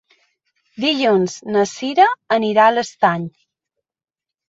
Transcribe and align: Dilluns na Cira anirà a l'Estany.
Dilluns 0.85 1.37
na 1.57 1.67
Cira 1.73 2.09
anirà 2.41 2.69
a 2.69 2.75
l'Estany. 2.79 3.33